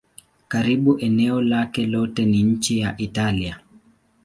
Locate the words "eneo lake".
1.07-1.85